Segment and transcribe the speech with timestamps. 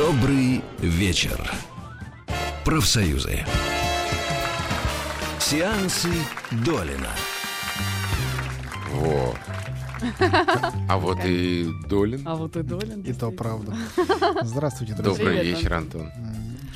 [0.00, 1.38] Добрый вечер.
[2.64, 3.44] Профсоюзы.
[5.38, 6.08] Сеансы
[6.64, 7.10] Долина.
[8.92, 9.34] Во.
[10.88, 12.26] А вот и Долин.
[12.26, 13.02] А вот и Долин.
[13.02, 13.76] И то правда.
[14.40, 15.22] Здравствуйте, друзья.
[15.22, 16.10] Добрый вечер, Антон.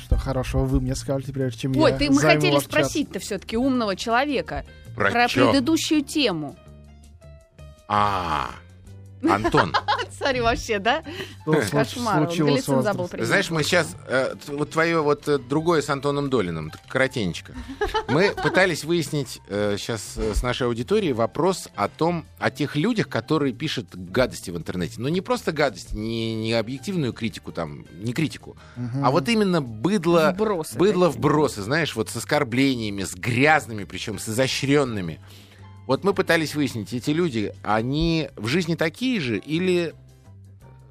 [0.03, 3.95] Что хорошего вы мне скажете, прежде чем Ой, я ты, мы хотели спросить-то все-таки умного
[3.95, 6.55] человека Про, про предыдущую тему.
[7.87, 8.51] А,
[9.23, 9.73] Антон,
[10.17, 11.03] Смотри, вообще, да?
[11.45, 12.27] Случ- Кошмар.
[12.27, 17.53] Голицын забыл знаешь, мы сейчас, э, вот твое вот э, другое с Антоном Долиным, коротенечко.
[18.07, 23.95] Мы пытались выяснить сейчас с нашей аудиторией вопрос о том, о тех людях, которые пишут
[23.95, 24.95] гадости в интернете.
[24.97, 28.57] Но не просто гадости, не, не объективную критику там, не критику,
[29.03, 34.29] а вот именно быдло, Вбросы быдло вбросы, знаешь, вот с оскорблениями, с грязными, причем с
[34.29, 35.19] изощренными.
[35.87, 39.93] Вот мы пытались выяснить, эти люди, они в жизни такие же или...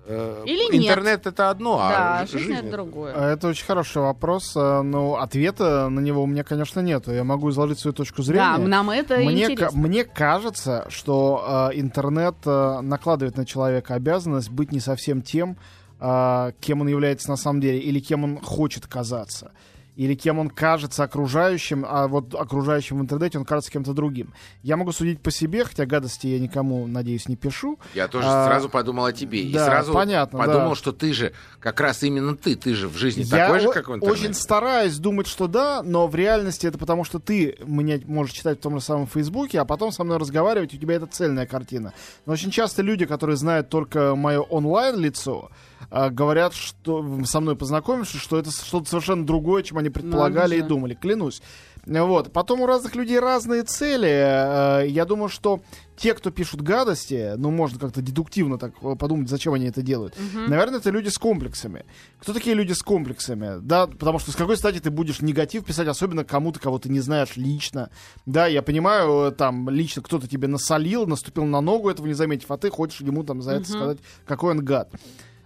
[0.07, 0.85] э, Или нет.
[0.93, 3.13] интернет это одно, Да, а ж- жизнь это другое.
[3.17, 7.11] А Это очень хороший вопрос, а, но ответа на него у меня, конечно, нету.
[7.13, 8.57] Я могу изложить свою точку зрения.
[8.57, 9.79] Да, нам это мне, интересно.
[9.81, 15.57] мне кажется, что э, интернет э, накладывает на человека обязанность быть не совсем тем,
[16.01, 19.51] э, кем он является на самом деле, или кем он хочет казаться.
[19.97, 24.35] Или кем он кажется окружающим, а вот окружающим в интернете он кажется кем-то другим.
[24.63, 27.79] Я могу судить по себе, хотя гадости я никому, надеюсь, не пишу.
[27.95, 29.41] Я тоже А, сразу подумал о тебе.
[29.43, 30.75] и да, сразу понятно, подумал, да.
[30.75, 33.89] что ты же, как раз именно ты, ты же в жизни Я такой же, как
[33.89, 34.25] в интернете.
[34.25, 38.59] очень стараюсь думать, что да, но в реальности это потому, что ты меня можешь читать
[38.59, 41.93] в том же самом Фейсбуке, а потом со мной разговаривать, у тебя это цельная картина.
[42.27, 45.51] Но очень часто люди, которые знают только мое онлайн-лицо,
[45.91, 50.69] говорят, что со мной познакомившись, что это что-то совершенно другое, чем они предполагали и Надо
[50.69, 50.75] же.
[50.75, 51.43] думали, клянусь.
[51.87, 52.33] Вот.
[52.33, 54.09] Потом у разных людей разные цели.
[54.09, 55.61] Э, Я думаю, что
[55.97, 60.17] те, кто пишут гадости, ну, можно как-то дедуктивно так э, подумать, зачем они это делают.
[60.49, 61.85] Наверное, это люди с комплексами.
[62.21, 63.59] Кто такие люди с комплексами?
[63.61, 67.01] Да, потому что с какой стати ты будешь негатив писать, особенно кому-то, кого ты не
[67.01, 67.91] знаешь лично.
[68.25, 72.51] Да, я понимаю, э, там лично кто-то тебе насолил, наступил на ногу, этого не заметив,
[72.51, 74.91] а ты хочешь ему там за это сказать, какой он гад.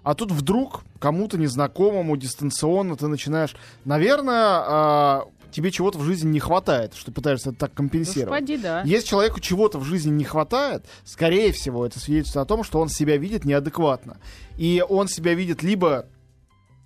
[0.02, 3.54] А тут вдруг кому-то незнакомому дистанционно ты начинаешь,
[3.84, 8.40] наверное, а, тебе чего-то в жизни не хватает, что ты пытаешься это так компенсировать.
[8.40, 8.82] Господи, да.
[8.82, 12.88] Если человеку чего-то в жизни не хватает, скорее всего, это свидетельствует о том, что он
[12.88, 14.18] себя видит неадекватно.
[14.56, 16.06] И он себя видит либо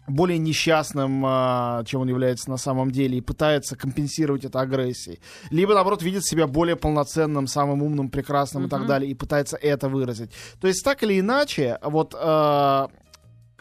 [0.06, 5.20] более несчастным, а, чем он является на самом деле, и пытается компенсировать это агрессией.
[5.50, 9.88] Либо, наоборот, видит себя более полноценным, самым умным, прекрасным и так далее, и пытается это
[9.88, 10.30] выразить.
[10.60, 12.14] То есть, так или иначе, вот...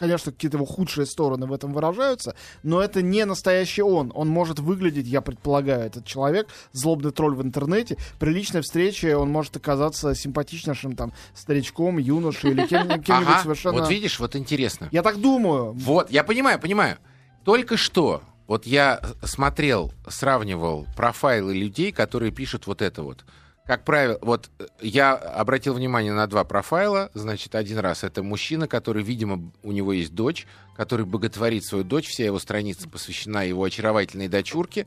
[0.02, 4.10] Конечно, какие-то его худшие стороны в этом выражаются, но это не настоящий он.
[4.16, 7.96] Он может выглядеть, я предполагаю, этот человек, злобный тролль в интернете.
[8.18, 13.78] При личной встрече он может оказаться симпатичнейшим там старичком, юношей или кем- кем-нибудь Ага, совершенно...
[13.78, 14.88] вот видишь, вот интересно.
[14.90, 15.70] Я так думаю.
[15.70, 16.98] Вот, я понимаю, понимаю.
[17.44, 23.24] Только что вот я смотрел, сравнивал профайлы людей, которые пишут вот это вот.
[23.72, 27.08] Как правило, вот э, я обратил внимание на два профайла.
[27.14, 30.46] Значит, один раз это мужчина, который, видимо, у него есть дочь,
[30.76, 32.06] который боготворит свою дочь.
[32.06, 34.86] Вся его страница посвящена его очаровательной дочурке.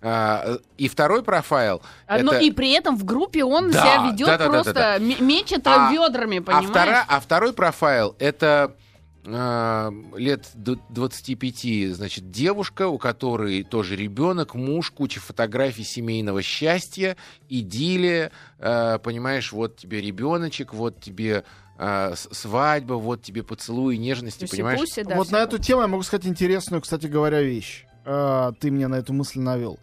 [0.00, 1.82] А, э, И второй профайл...
[2.06, 4.50] А, Но это- и при этом в группе он Да, себя ведет да, да, да,
[4.50, 5.04] просто да, да.
[5.04, 6.70] м- мечет А- ведрами, А, понимаешь?
[6.70, 8.74] втора- а второй профайл это
[9.24, 17.16] лет д- 25, значит, девушка, у которой тоже ребенок, муж, куча фотографий семейного счастья,
[17.48, 21.44] идиллия, э, понимаешь, вот тебе ребеночек, вот тебе
[21.78, 24.80] с- свадьба, вот тебе поцелуи, нежности, понимаешь?
[24.80, 27.86] Пуси-пуси, да, вот на эту тему я могу сказать интересную, кстати говоря, вещь.
[28.04, 29.78] Ты меня на эту мысль навел.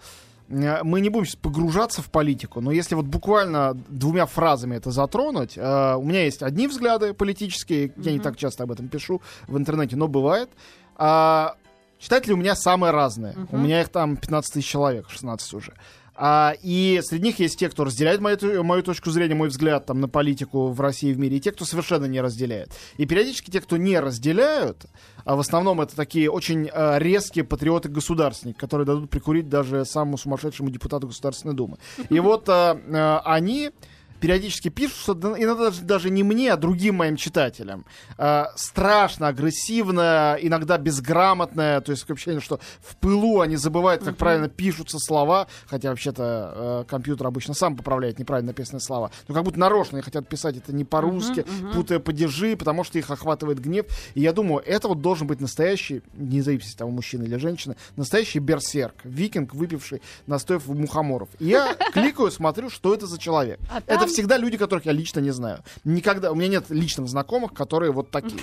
[0.50, 4.92] Э, Мы не будем сейчас погружаться в политику, но если вот буквально двумя фразами это
[4.92, 9.22] затронуть, э, у меня есть одни взгляды политические, я не так часто об этом пишу
[9.48, 10.50] в интернете, но бывает.
[10.96, 11.56] А,
[11.98, 13.36] читатели у меня самые разные.
[13.52, 15.74] У меня их там 15 тысяч человек, 16 уже.
[16.22, 20.01] А, и среди них есть те, кто разделяет мою, мою точку зрения, мой взгляд там,
[20.01, 22.74] на политику в России и в мире, и те, кто совершенно не разделяет.
[22.98, 24.86] И периодически те, кто не разделяют,
[25.24, 30.69] а в основном это такие очень а, резкие патриоты-государственники, которые дадут прикурить даже самому сумасшедшему
[30.69, 31.77] депутату Государственной Думы.
[32.10, 33.72] И вот а, а, они
[34.19, 37.86] периодически пишут, что да- иногда даже, не мне, а другим моим читателям.
[38.18, 44.18] А, страшно, агрессивно, иногда безграмотно, то есть такое ощущение, что в пылу они забывают, как
[44.18, 49.12] правильно пишутся слова, хотя вообще-то э, компьютер обычно сам поправляет неправильно написанные слова.
[49.27, 53.10] Но как будто нарочно они хотят писать это не по-русски, путая падежи, потому что их
[53.10, 53.86] охватывает гнев.
[54.15, 57.75] И я думаю, это вот должен быть настоящий, не зависит от того, мужчина или женщина,
[57.95, 61.30] настоящий берсерк, викинг, выпивший настоев мухоморов.
[61.39, 63.60] И я кликаю, смотрю, что это за человек.
[63.72, 65.64] А Это всегда люди, которых я лично не знаю.
[65.84, 68.42] Никогда, у меня нет личных знакомых, которые вот такие.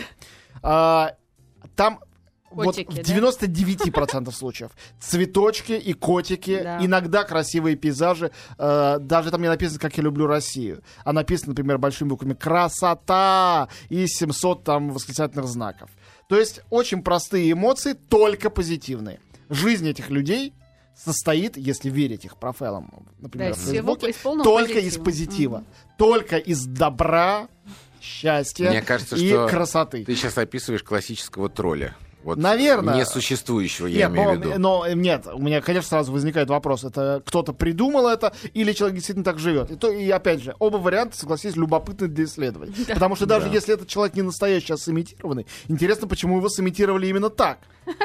[0.63, 1.15] А,
[1.75, 2.01] там
[2.51, 3.15] Вот Котики, в да?
[3.15, 4.71] 99% случаев.
[5.01, 6.79] Цветочки и котики, Да.
[6.85, 8.31] иногда красивые пейзажи.
[8.59, 10.83] э, даже там не написано, как я люблю Россию.
[11.05, 15.91] А написано, например, большими буквами «Красота» и 700 там восклицательных знаков.
[16.29, 19.19] То есть очень простые эмоции, только позитивные.
[19.51, 20.55] Жизнь этих людей
[20.97, 24.89] состоит, если верить их профайлам, например, Да, в Фейсбуке, из только позитива.
[24.89, 25.65] из позитива.
[25.99, 27.49] Только из добра,
[28.01, 30.05] счастья Мне кажется, и что красоты.
[30.05, 31.95] Ты сейчас описываешь классического тролля.
[32.27, 32.97] Вот Наверное.
[32.97, 34.59] Несуществующего, я Нет, имею но, в виду.
[34.59, 39.25] но, нет, у меня, конечно, сразу возникает вопрос, это кто-то придумал это или человек действительно
[39.25, 39.71] так живет.
[39.71, 42.73] И, то, и опять же, оба варианта, согласись, любопытны для исследования.
[42.93, 43.53] Потому что даже Да.
[43.53, 47.59] если этот человек не настоящий, а сымитированный, интересно, почему его сымитировали именно так.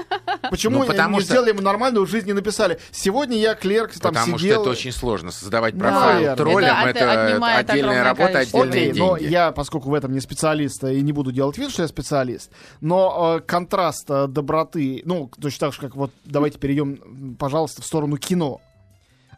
[0.51, 3.91] Почему Ну, не- потому не что- сделали ему нормальную жизнь и написали, сегодня я клерк,
[3.93, 4.53] там Потому сидел...
[4.55, 5.31] что это очень сложно.
[5.31, 5.85] Создавать Да.
[5.85, 6.35] профайл Наверное.
[6.35, 9.31] троллям Это это, отдельная работа, количество отдельные Окей, но деньги.
[9.31, 12.51] я, поскольку в этом не специалист э, и не буду делать вид, что я специалист,
[12.79, 17.85] но э, контраст э, доброты, ну, точно так же, как вот давайте перейдем, пожалуйста, в
[17.85, 18.61] сторону кино.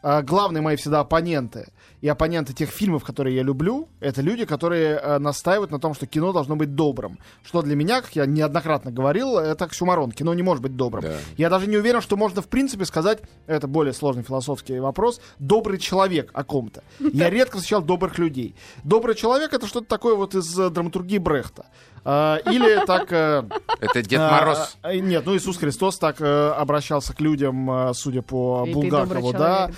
[0.04, 1.68] Э, главные мои всегда оппоненты
[2.02, 6.06] и оппоненты тех фильмов, которые я люблю, это люди, которые э, настаивают на том, что
[6.06, 7.18] кино должно быть добрым.
[7.42, 10.12] Что для меня, как я неоднократно говорил, это оксюмарон.
[10.12, 11.04] Кино не может быть добрым.
[11.04, 11.16] Да.
[11.38, 15.78] Я даже не уверен, что можно в принципе сказать, это более сложный философский вопрос, добрый
[15.78, 16.84] человек о ком-то.
[17.14, 18.54] Я редко встречал добрых людей.
[18.84, 21.64] Добрый человек это что-то такое вот из э, драматургии Брехта.
[22.04, 23.10] А, Или так...
[23.12, 23.44] э,
[23.80, 24.76] Это Дед а, Мороз.
[24.82, 29.70] а, Нет, ну Иисус Христос так э, обращался к людям, э, судя по Булгакову, да.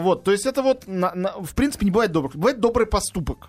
[0.00, 2.36] Вот, то есть это вот, в принципе, не бывает добрых.
[2.36, 3.48] Бывает добрый поступок.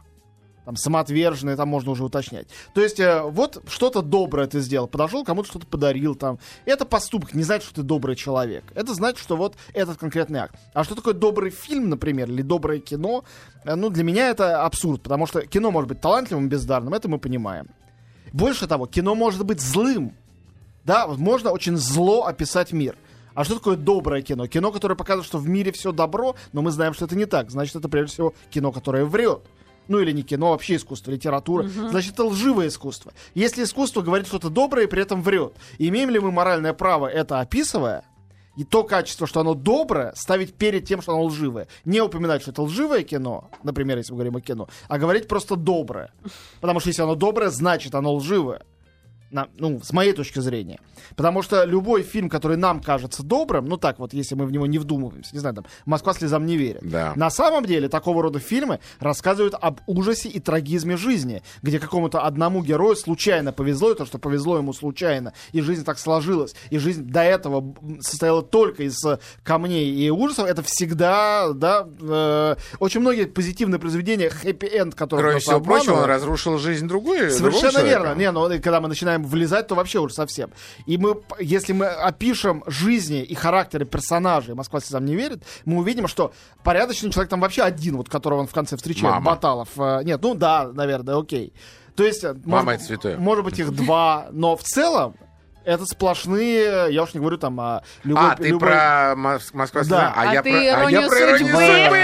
[0.66, 2.50] Там самоотверженный, там можно уже уточнять.
[2.74, 6.40] То есть э, вот что-то доброе ты сделал, подошел, кому-то что-то подарил там.
[6.66, 8.66] Это поступок, не значит, что ты добрый человек.
[8.76, 10.56] Это значит, что вот этот конкретный акт.
[10.74, 13.24] А что такое добрый фильм, например, или доброе кино?
[13.64, 17.18] Э, Ну, для меня это абсурд, потому что кино может быть талантливым бездарным, это мы
[17.18, 17.68] понимаем.
[18.34, 20.14] Больше того, кино может быть злым.
[20.84, 22.96] Да, можно очень зло описать мир.
[23.34, 24.48] А что такое доброе кино?
[24.48, 27.52] Кино, которое показывает, что в мире все добро, но мы знаем, что это не так.
[27.52, 29.42] Значит, это прежде всего кино, которое врет.
[29.88, 31.68] Ну или не кино, а вообще искусство, литература.
[31.68, 33.14] Значит, это лживое искусство.
[33.36, 37.40] Если искусство говорит что-то доброе и при этом врет, имеем ли мы моральное право это
[37.40, 38.04] описывая,
[38.58, 41.68] и то качество, что оно доброе, ставить перед тем, что оно лживое.
[41.86, 45.56] Не упоминать, что это лживое кино, например, если мы говорим о кино, а говорить просто
[45.56, 46.12] доброе.
[46.60, 48.64] Потому что если оно доброе, значит оно лживое.
[49.30, 50.80] На- ну, с моей точки зрения.
[51.16, 54.66] Потому что любой фильм, который нам кажется добрым, ну так вот, если мы в него
[54.66, 56.82] не вдумываемся, не знаю, там, «Москва слезам не верит».
[56.82, 57.14] Да.
[57.16, 62.64] На самом деле, такого рода фильмы рассказывают об ужасе и трагизме жизни, где какому-то одному
[62.64, 67.04] герою случайно повезло, и то, что повезло ему случайно, и жизнь так сложилась, и жизнь
[67.04, 73.26] до этого состояла только из э, камней и ужасов, это всегда, да, э, очень многие
[73.26, 77.30] позитивные произведения, хэппи-энд, которые Кроме всего прочего, он разрушил жизнь другой.
[77.32, 78.16] Совершенно верно.
[78.16, 80.50] Не, ну когда мы начинаем влезать, то вообще уже совсем.
[80.86, 86.08] И мы, если мы опишем жизни и характеры персонажей, Москва слезам не верит, мы увидим,
[86.08, 86.34] что
[86.64, 89.32] порядочный человек там вообще один, вот которого он в конце встречает, Мама.
[89.32, 89.70] Баталов.
[89.78, 91.54] Э, Нет, ну да, наверное, окей.
[91.96, 93.18] То есть, э, Мама может, святое.
[93.18, 95.16] может быть, их два, но в целом
[95.66, 98.32] это сплошные, я уж не говорю там о любой...
[98.32, 100.14] А, ты любой- про Мос- Москва Да.
[100.16, 101.52] а, А я ты про, а я «Иронию про иронию судьбы».
[101.66, 102.02] судьбы.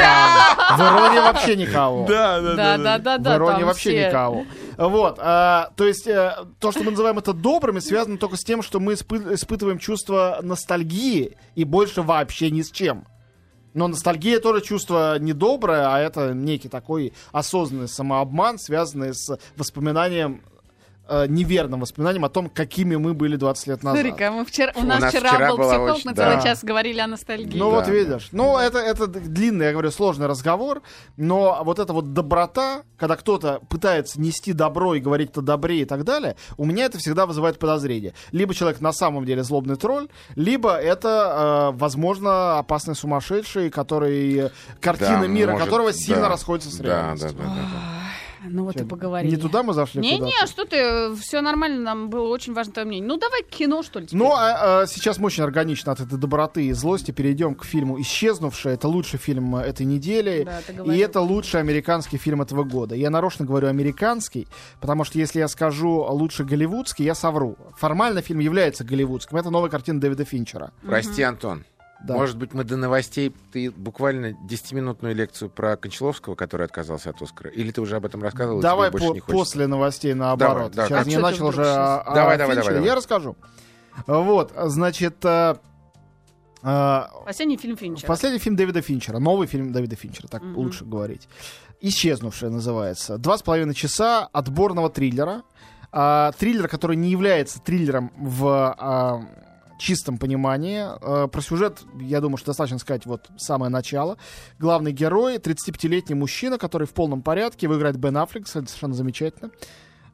[0.76, 2.06] В иронии вообще никого.
[2.06, 3.34] Да, Да, да, да, да.
[3.34, 4.08] в иронии вообще все.
[4.10, 4.46] никого.
[4.78, 8.62] Вот, а, то есть э, то, что мы называем это добрыми, связано только с тем,
[8.62, 13.06] что мы испы- испытываем чувство ностальгии и больше вообще ни с чем.
[13.74, 20.44] Но ностальгия тоже чувство недоброе, а это некий такой осознанный самообман, связанный с воспоминанием
[21.08, 24.02] э, неверным воспоминанием о том, какими мы были 20 лет назад.
[24.02, 26.30] Смотри-ка, мы вчера, у У нас, нас вчера, вчера был психолог, очень- мы да.
[26.32, 27.58] целый час говорили о ностальгии.
[27.58, 28.30] Ну вот Да, видишь.
[28.32, 30.82] Ну это, это длинный, я говорю, сложный разговор,
[31.18, 35.86] но вот эта вот доброта, когда кто-то пытается нести добро и говорить это добре и
[35.86, 38.14] так далее, у меня это всегда вызывает подозрение.
[38.32, 44.50] Либо человек на самом деле злобный тролль, либо это, э, возможно, опасный сумасшедший, который э,
[44.80, 46.30] картина Да, мира может, которого сильно да.
[46.30, 47.32] расходится с Да, реальностью.
[47.34, 48.03] да, да, да, да.
[48.50, 49.36] Ну вот и Чё, поговорили.
[49.36, 50.48] Не туда мы зашли Не-не, куда-то?
[50.48, 53.08] что ты, все нормально, нам было очень важно твое мнение.
[53.08, 54.20] Ну давай кино, что ли, теперь.
[54.20, 58.00] Ну, а, а, сейчас мы очень органично от этой доброты и злости перейдем к фильму
[58.02, 58.74] «Исчезнувшая».
[58.76, 60.44] Это лучший фильм э, этой недели.
[60.44, 62.96] Да, ты и это лучший американский фильм этого года.
[62.96, 64.48] Я нарочно говорю американский,
[64.82, 67.58] потому что если я скажу лучше голливудский, я совру.
[67.78, 69.38] Формально фильм является голливудским.
[69.38, 70.72] Это новая картина Дэвида Финчера.
[70.82, 71.66] Прости, Антон.
[72.04, 72.16] Да.
[72.16, 77.50] Может быть, мы до новостей ты буквально 10-минутную лекцию про Кончаловского, который отказался от Оскара?
[77.50, 78.60] Или ты уже об этом рассказывал?
[78.60, 79.38] и Давай тебе больше по- не хочется?
[79.38, 80.72] после новостей наоборот.
[80.74, 80.96] Давай, да.
[80.98, 82.86] Сейчас А не начал уже о- Давай, давай, давай, давай.
[82.86, 83.38] Я расскажу.
[84.08, 85.24] Вот, значит...
[85.24, 85.56] э,
[86.64, 88.08] э, Последний фильм Финчера.
[88.08, 90.58] Последний фильм Дэвида Финчера, новый фильм Дэвида Финчера, так Мгм.
[90.58, 91.28] лучше говорить.
[91.80, 93.18] «Исчезнувшая» называется.
[93.18, 95.44] Два с половиной часа отборного триллера
[95.96, 98.48] А, триллер, который не является триллером в
[98.80, 99.22] а,
[99.80, 100.82] чистом понимании.
[100.84, 104.18] А, про сюжет, я думаю, что достаточно сказать вот самое начало.
[104.60, 109.52] Главный герой, 35-летний мужчина, который в полном порядке, его играет Бен Аффлек, совершенно замечательно.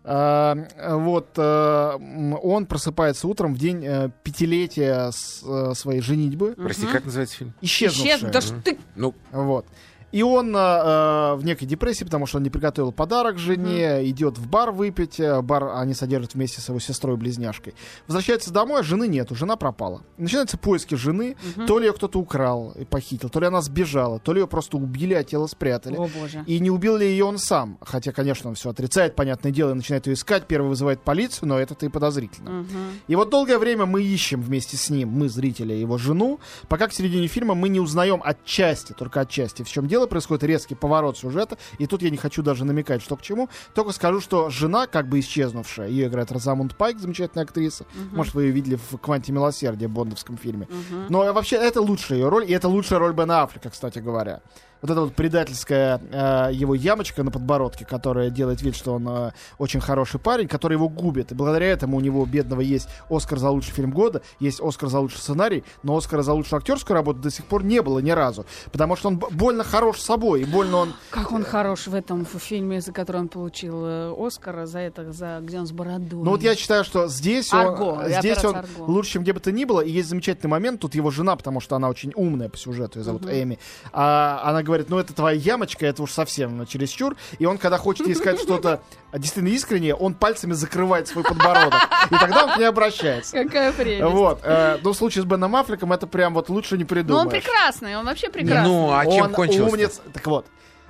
[0.04, 0.56] А,
[0.96, 6.54] вот а, м, он просыпается утром в день э, пятилетия с, э, своей женитьбы.
[6.56, 7.54] Прости, как называется фильм?
[7.62, 8.18] Исчезнувшая.
[8.18, 8.80] Исчез, да ты...
[8.96, 9.66] Ну, Вот.
[10.12, 14.48] И он э, в некой депрессии, потому что он не приготовил подарок жене, идет в
[14.48, 15.20] бар выпить.
[15.20, 17.75] э, Бар они содержат вместе с его сестрой-близняшкой.
[18.08, 20.01] Возвращается домой, а жены нету, жена пропала.
[20.18, 21.36] Начинаются поиски жены.
[21.68, 24.78] То ли ее кто-то украл и похитил, то ли она сбежала, то ли ее просто
[24.78, 25.96] убили, а тело спрятали.
[25.96, 26.44] О, боже.
[26.48, 27.78] И не убил ли ее он сам?
[27.82, 30.46] Хотя, конечно, он все отрицает, понятное дело, и начинает ее искать.
[30.48, 32.66] Первый вызывает полицию, но это-то и подозрительно.
[33.08, 36.94] И вот долгое время мы ищем вместе с ним, мы, зрители, его жену, пока к
[36.94, 41.58] середине фильма мы не узнаем отчасти, только отчасти, в чем дело, происходит резкий поворот сюжета,
[41.77, 45.08] и тут я не хочу даже намекать, что к чему, только скажу, что жена, как
[45.08, 49.88] бы исчезнувшая, ее играет Розамунд Пайк, замечательная актриса, может, вы ее видели в «Кванте милосердия»
[49.88, 50.68] бондовском фильме,
[51.10, 54.41] но вообще это лучшая ее роль, и это лучшая роль Бена Аффлека, кстати говоря.
[54.81, 59.31] Вот эта вот предательская э, его ямочка на подбородке, которая делает вид, что он э,
[59.57, 61.31] очень хороший парень, который его губит.
[61.31, 65.00] И благодаря этому у него, бедного, есть Оскар за лучший фильм года, есть Оскар за
[65.00, 68.45] лучший сценарий, но Оскара за лучшую актерскую работу до сих пор не было ни разу.
[68.71, 70.93] Потому что он больно хорош собой, и больно он...
[71.09, 75.39] Как он хорош в этом фильме, за который он получил э, Оскара, за это, за
[75.41, 76.24] где он с бородой.
[76.24, 78.83] Ну вот я считаю, что здесь Арго, он, здесь он Арго.
[78.86, 79.81] лучше, чем где бы то ни было.
[79.81, 83.03] И есть замечательный момент, тут его жена, потому что она очень умная по сюжету, ее
[83.03, 83.59] зовут Эми.
[83.91, 87.16] А, она говорит, ну это твоя ямочка, это уж совсем ну, чересчур.
[87.38, 88.82] И он, когда хочет ей сказать что-то
[89.14, 91.74] действительно искреннее, он пальцами закрывает свой подбородок.
[92.12, 93.44] И тогда он к ней обращается.
[93.44, 94.04] Какая прелесть.
[94.04, 94.40] Вот.
[94.44, 97.26] э, Но в случае с Беном Аффлеком это прям вот лучше не Ну придумаешь.
[97.26, 98.70] он прекрасный, он вообще прекрасный.
[98.70, 99.74] ну, а чем Он кончилось?
[99.74, 100.02] умница.
[100.14, 100.46] Так вот.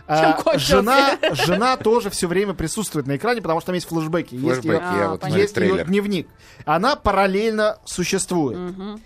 [0.08, 0.66] Чем а, кончился?
[0.78, 4.34] жена, жена тоже все время присутствует на экране, потому что там есть флешбеки.
[4.34, 6.28] есть Флэшбэк, её- я А, вот есть ее дневник.
[6.66, 8.58] Она параллельно существует.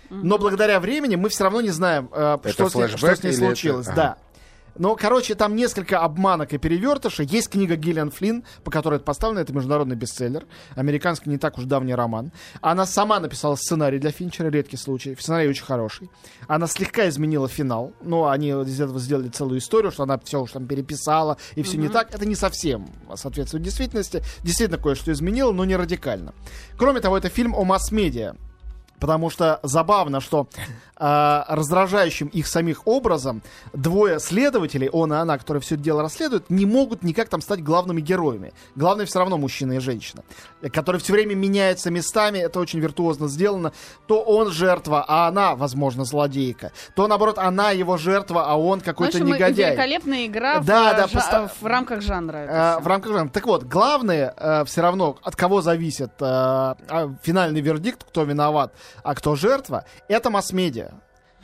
[0.08, 3.22] Но благодаря времени мы все равно не знаем, э, Это что, с ней, что с
[3.22, 3.86] ней или это- случилось.
[3.88, 3.96] Ага.
[3.96, 4.16] Да.
[4.76, 7.26] Но, короче, там несколько обманок и перевертышей.
[7.26, 9.40] Есть книга Гиллиан Флинн, по которой это поставлено.
[9.40, 10.46] Это международный бестселлер.
[10.74, 12.32] Американский не так уж давний роман.
[12.60, 15.16] Она сама написала сценарий для Финчера, редкий случай.
[15.18, 16.10] Сценарий очень хороший.
[16.48, 17.92] Она слегка изменила финал.
[18.02, 21.78] Но они из этого сделали целую историю, что она все уж там переписала, и все
[21.78, 22.14] не так.
[22.14, 24.22] Это не совсем соответствует действительности.
[24.42, 26.34] Действительно кое-что изменила, но не радикально.
[26.76, 28.34] Кроме того, это фильм о масс-медиа.
[29.00, 30.48] Потому что забавно, что
[30.96, 36.50] э, раздражающим их самих образом двое следователей, он и она, которые все это дело расследуют,
[36.50, 38.52] не могут никак там стать главными героями.
[38.74, 40.22] Главные все равно мужчина и женщина,
[40.62, 43.72] э, которые все время меняются местами, это очень виртуозно сделано.
[44.06, 46.72] То он жертва, а она, возможно, злодейка.
[46.94, 49.70] То, наоборот, она его жертва, а он какой-то общем, негодяй.
[49.72, 52.36] великолепная игра Да, в, да, э, жа- поста- в рамках жанра.
[52.78, 53.30] Э, в рамках жанра.
[53.30, 58.72] Так вот, главное все равно, от кого зависит э, а, финальный вердикт, кто виноват,
[59.02, 60.93] а кто жертва, это масс-медиа.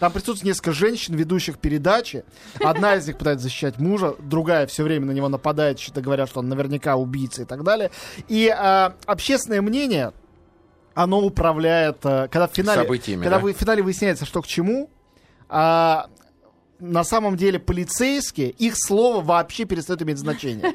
[0.01, 2.25] Там присутствует несколько женщин, ведущих передачи.
[2.59, 6.41] Одна из них пытается защищать мужа, другая все время на него нападает, что-то говорят, что
[6.41, 7.91] он наверняка убийца и так далее.
[8.27, 10.13] И э, общественное мнение,
[10.95, 13.47] оно управляет, э, когда в финале, Событиями, когда да?
[13.47, 14.89] в финале выясняется, что к чему,
[15.51, 16.07] а,
[16.79, 20.75] на самом деле полицейские, их слово вообще перестает иметь значение.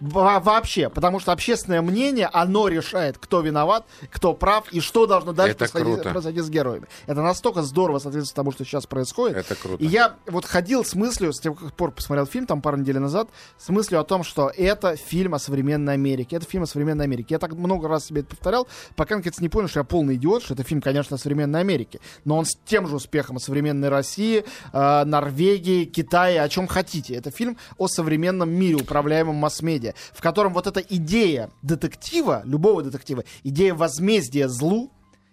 [0.00, 5.32] Во- вообще, потому что общественное мнение, оно решает, кто виноват, кто прав и что должно
[5.32, 6.86] дальше Это происходить, происходить с героями.
[7.06, 9.36] Это настолько здорово соответствует тому, что сейчас происходит.
[9.36, 9.82] Это круто.
[9.82, 13.28] И я вот ходил с мыслью, с тех пор посмотрел фильм там пару недель назад,
[13.56, 16.36] с мыслью о том, что это фильм о современной Америке.
[16.36, 17.34] Это фильм о современной Америке.
[17.34, 20.42] Я так много раз себе это повторял, пока наконец не понял, что я полный идиот,
[20.42, 22.00] что это фильм, конечно, о современной Америке.
[22.24, 27.14] Но он с тем же успехом о современной России, э, Норвегии, Китае, о чем хотите.
[27.14, 33.24] Это фильм о современном мире, управляемом масс-медиа, в котором вот эта идея детектива, любого детектива,
[33.44, 34.90] идея возмездия злу,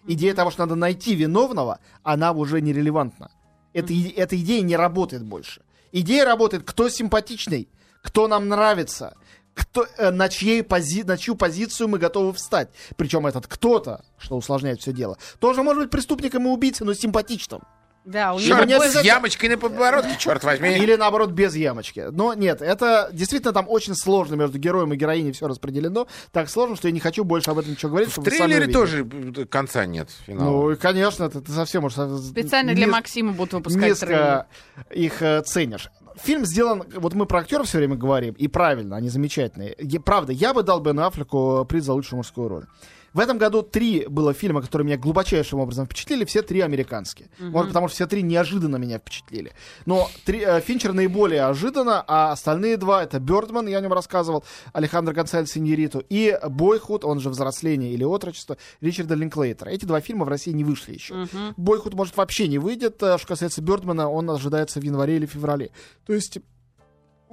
[0.07, 3.31] идея того, что надо найти виновного, она уже нерелевантна.
[3.73, 5.61] Эта, эта идея не работает больше.
[5.91, 7.69] Идея работает, кто симпатичный,
[8.01, 9.15] кто нам нравится,
[9.53, 12.69] кто, э, на, чьей пози, на чью позицию мы готовы встать.
[12.97, 17.61] Причем этот кто-то, что усложняет все дело, тоже может быть преступником и убийцей, но симпатичным.
[18.05, 20.77] Да, у Его него не Черт, больше- с ямочкой на подбородке, черт возьми.
[20.77, 22.05] Или наоборот, без ямочки.
[22.11, 26.07] Но нет, это действительно там очень сложно между героем и героиней все распределено.
[26.31, 28.15] Так сложно, что я не хочу больше об этом ничего говорить.
[28.15, 29.07] В трейлере тоже
[29.37, 30.09] э, конца нет.
[30.25, 30.49] финала.
[30.49, 31.93] Ну, и, конечно, ты, ты совсем уж...
[31.93, 34.19] Специально для низ- Максима будут выпускать трейлер.
[34.19, 34.47] низко
[34.91, 35.89] их э, ценишь.
[36.23, 39.75] Фильм сделан, вот мы про актеров все время говорим, и правильно, они замечательные.
[39.79, 42.65] Я- правда, я бы дал Бену Аффлеку приз за лучшую мужскую роль.
[43.15, 47.29] В этом году три было фильма, которые меня глубочайшим образом впечатлили, все три американские.
[47.39, 49.53] Может, потому что все три неожиданно меня впечатлили.
[49.85, 54.43] Но три, э, Финчер наиболее ожиданно, а остальные два это Бёрдман, я о нем рассказывал,
[54.73, 59.69] Алехандро Гонсалес Иньериту, и Бойхуд, он же «Взросление» или «Отрочество» Ричарда Линклейтера.
[59.69, 61.25] Эти два фильма в России не вышли еще.
[61.55, 63.01] Бойхуд, может, вообще не выйдет.
[63.01, 65.71] э, Что касается Бёрдмана, он ожидается в январе или феврале.
[66.05, 66.39] То есть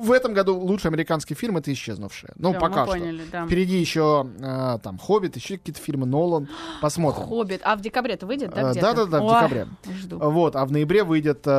[0.02, 2.32] в этом году лучший американский фильм это исчезнувшие.
[2.36, 2.92] Ну, Да, пока что.
[2.94, 3.46] поняли, да.
[3.46, 6.48] Впереди еще э, там Хоббит, еще какие-то фильмы Нолан.
[6.80, 7.24] Посмотрим.
[7.26, 7.60] Хоббит.
[7.64, 8.94] А в декабре-то выйдет, да, Э, где-то?
[8.94, 9.66] да-да-да, в декабре.
[10.00, 10.18] Жду.
[10.18, 11.50] Вот, а в ноябре выйдет э,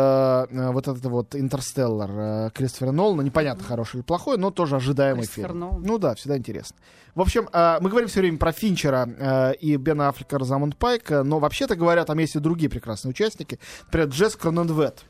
[0.49, 3.21] э, вот этот вот Интерстеллар э, Кристофера Нолана.
[3.21, 5.59] Непонятно, хороший или плохой, но тоже ожидаемый фильм.
[5.59, 5.81] Нолан.
[5.81, 6.75] Ну да, всегда интересно.
[7.15, 11.23] В общем, э, мы говорим все время про Финчера э, и Бена Аффлека Розамонд Пайка,
[11.23, 13.59] но вообще-то говоря, там есть и другие прекрасные участники.
[13.85, 15.03] Например, Джесс Кроненвет.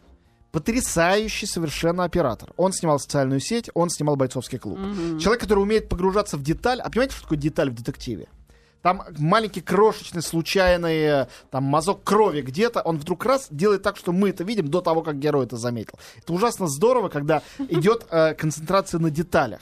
[0.53, 2.53] Потрясающий совершенно оператор.
[2.57, 4.77] Он снимал социальную сеть, он снимал бойцовский клуб.
[5.19, 6.79] Человек, который умеет погружаться в деталь.
[6.79, 8.27] А понимаете, что такое деталь в детективе?
[8.83, 14.11] Там маленький крошечный случайный э, там мазок крови где-то, он вдруг раз делает так, что
[14.11, 15.97] мы это видим до того, как герой это заметил.
[16.17, 19.61] Это ужасно здорово, когда идет э, концентрация на деталях.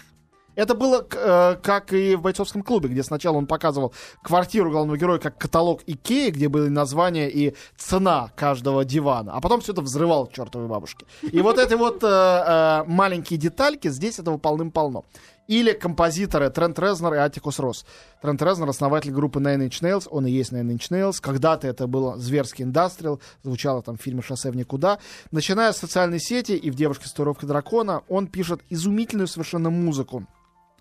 [0.55, 5.19] Это было э, как и в бойцовском клубе, где сначала он показывал квартиру главного героя
[5.19, 10.27] как каталог Икеи, где были названия и цена каждого дивана, а потом все это взрывал
[10.27, 11.05] к чертовой бабушке.
[11.21, 15.05] И вот эти вот э, э, маленькие детальки, здесь этого полным-полно.
[15.47, 17.85] Или композиторы Трент Резнер и Атикус Росс.
[18.21, 21.17] Трент Резнер, основатель группы Nine Inch Nails, он и есть Nine Inch Nails.
[21.19, 24.99] Когда-то это было зверский индастриал, звучало там в фильме «Шоссе в никуда».
[25.31, 30.25] Начиная с социальной сети и в «Девушке с татуировкой дракона», он пишет изумительную совершенно музыку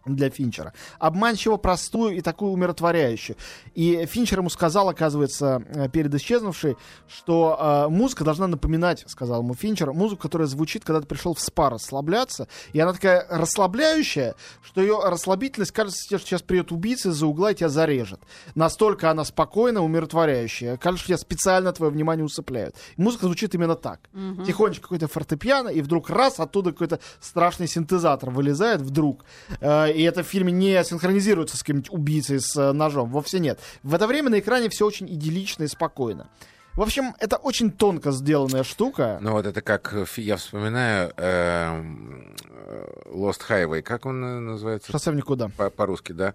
[0.07, 0.73] для Финчера.
[0.99, 3.37] Обманчиво простую и такую умиротворяющую.
[3.75, 6.77] И Финчер ему сказал, оказывается, э, перед исчезнувшей,
[7.09, 11.41] что э, музыка должна напоминать, сказал ему Финчер, музыку, которая звучит, когда ты пришел в
[11.41, 12.49] спа расслабляться.
[12.73, 17.53] И она такая расслабляющая, что ее расслабительность кажется тебе, что сейчас придет убийца из-за угла
[17.53, 18.21] и тебя зарежет.
[18.55, 20.77] Настолько она спокойная, умиротворяющая.
[20.77, 22.77] Кажется, что тебя специально твое внимание усыпляют.
[22.97, 24.01] И музыка звучит именно так.
[24.47, 29.25] Тихонечко какой-то фортепиано, и вдруг раз, оттуда какой-то страшный синтезатор вылезает вдруг.
[29.61, 33.11] Э, и это в фильме не синхронизируется с каким-нибудь убийцей с э, ножом.
[33.11, 33.59] Вовсе нет.
[33.83, 36.29] В это время на экране все очень идиллично и спокойно.
[36.75, 39.19] В общем, это очень тонко сделанная штука.
[39.21, 45.11] Ну вот это как, э, я вспоминаю, эм, э, Lost Highway, как он называется Шоссе
[45.11, 45.49] в никуда.
[45.57, 46.35] по- по-русски, да?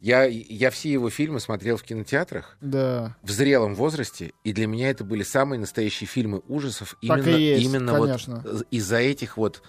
[0.00, 3.16] Я, я все его фильмы смотрел в кинотеатрах Да.
[3.22, 7.40] в зрелом возрасте, и для меня это были самые настоящие фильмы ужасов Так именно, и
[7.42, 8.42] есть, именно конечно.
[8.44, 9.62] вот из-за этих вот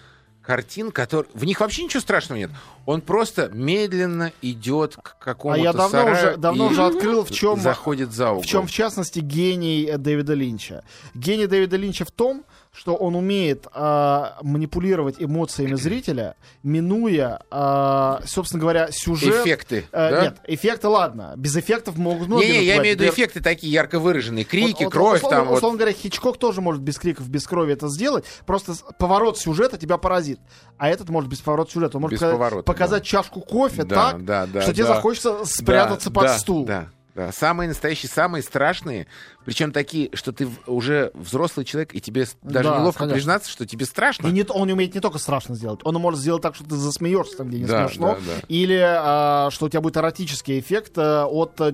[0.44, 1.30] картин, которые...
[1.34, 2.50] В них вообще ничего страшного нет.
[2.86, 7.24] Он просто медленно идет к А какому-то я давно сараю уже, давно и уже открыл,
[7.24, 8.42] в чем, заходит за угол.
[8.42, 10.84] в чем, в частности, гений Дэвида Линча.
[11.14, 12.44] Гений Дэвида Линча в том,
[12.76, 16.34] что он умеет а, манипулировать эмоциями зрителя,
[16.64, 19.42] минуя, а, собственно говоря, сюжет.
[19.46, 20.22] Эффекты, Э, да?
[20.22, 21.34] Нет, эффекты, ладно.
[21.36, 24.44] Без эффектов могут многие Не-не, я имею в виду эффекты такие ярко выраженные.
[24.44, 25.48] Крики, вот- вот кровь условно, там.
[25.48, 25.56] вот.
[25.58, 28.24] условно говоря, Хичкок тоже может без криков, без крови это сделать.
[28.44, 30.40] Просто поворот сюжета тебя поразит.
[30.76, 31.98] А этот может без поворота сюжета.
[31.98, 34.94] Он может Без показать, поворота, показать чашку кофе Да, так, да, да, что тебе да.
[34.94, 36.64] захочется спрятаться Да, под да, стул.
[36.66, 37.32] Да, да.
[37.32, 39.06] Самые настоящие, самые страшные,
[39.44, 43.14] причем такие, что ты уже взрослый человек, и тебе даже Да, неловко конечно.
[43.16, 44.26] признаться, что тебе страшно.
[44.26, 47.36] И не, он умеет не только страшно сделать, он может сделать так, что ты засмеешься
[47.36, 48.42] там, где не Да, смешно, да, да.
[48.48, 51.72] или а, что у тебя будет эротический эффект а, от а,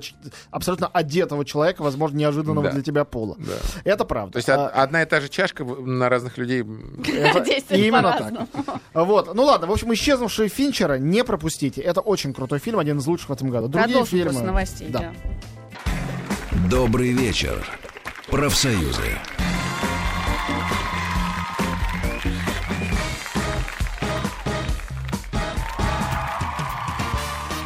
[0.51, 2.73] абсолютно одетого человека, возможно, неожиданного Да.
[2.73, 3.37] для тебя пола.
[3.39, 3.53] Да.
[3.85, 4.33] Это правда.
[4.33, 6.61] То есть А, од- одна и та же чашка на разных людей.
[7.71, 8.75] именно так.
[8.95, 9.35] Вот.
[9.35, 11.81] Ну ладно, в общем, исчезнувшие Финчера не пропустите.
[11.81, 13.69] Это очень крутой фильм, один из лучших в этом году.
[13.69, 14.41] Другие фильмы.
[14.43, 14.89] новостей.
[14.89, 15.13] Да.
[16.69, 17.67] Добрый вечер.
[18.29, 19.19] Профсоюзы.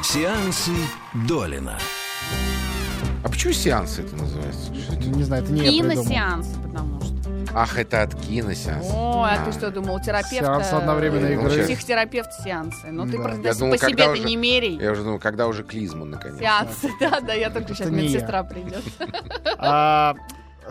[0.03, 0.71] Сеансы
[1.27, 1.79] Долина.
[3.23, 4.75] А почему сеансы это называется?
[4.75, 5.05] Что это?
[5.07, 6.41] Не знаю, это не я
[7.55, 8.93] Ах, это от киносеанса.
[8.95, 10.45] Ой, а ты что думал, терапевт?
[10.45, 11.65] Сеанс одновременной э, игры.
[11.65, 12.89] Психотерапевт сеансы.
[12.91, 13.23] Ну ты Да.
[13.23, 14.77] просто Я думал, по себе ты уже- не мерей.
[14.79, 16.39] Я уже думал, когда уже клизму наконец.
[16.41, 18.83] Сеансы, да, да, я только сейчас медсестра придет.
[19.57, 20.15] А,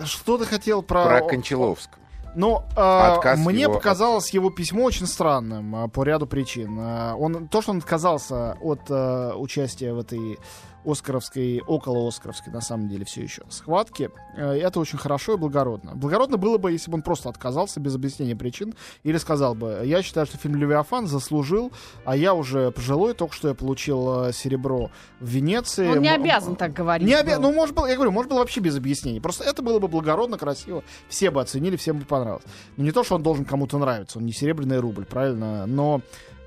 [0.03, 1.05] что ты хотел про...
[1.05, 1.97] Про Кончаловского.
[2.35, 6.77] Ну, а, Отказ мне его показалось его письмо очень странным а, по ряду причин.
[6.79, 10.39] А, Он, то, что он отказался от а, участия в этой
[10.85, 15.95] Оскаровской, около Оскаровской, на самом деле, все еще схватки, э, это очень хорошо и благородно.
[15.95, 20.01] Благородно было бы, если бы он просто отказался без объяснения причин или сказал бы, я
[20.01, 21.71] считаю, что фильм «Левиафан» заслужил,
[22.05, 25.87] а я уже пожилой, только что я получил э, серебро в Венеции.
[25.87, 27.07] Он не обязан так говорить.
[27.07, 27.39] не был.
[27.39, 29.19] Ну, может было, я говорю, может было вообще без объяснений.
[29.19, 30.83] Просто это было бы благородно, красиво.
[31.07, 32.43] Все бы оценили, всем бы понравилось.
[32.77, 35.65] Ну, не то, что он должен кому-то нравиться, он не серебряный рубль, правильно?
[35.65, 36.01] Но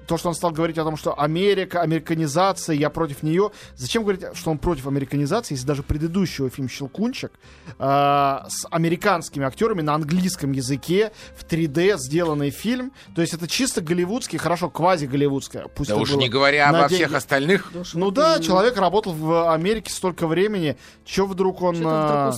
[0.07, 3.51] то, что он стал говорить о том, что Америка, американизация, я против нее.
[3.75, 7.33] Зачем говорить, что он против американизации, если даже предыдущего фильм «Щелкунчик»
[7.79, 12.93] э, с американскими актерами на английском языке в 3D сделанный фильм.
[13.15, 15.67] То есть это чисто голливудский, хорошо, квази-голливудское.
[15.75, 16.95] Пусть Да уж не говоря обо деньги.
[16.95, 17.73] всех остальных.
[17.95, 20.77] Ну да, человек работал в Америке столько времени.
[21.05, 21.83] Че вдруг он...
[21.85, 22.33] А,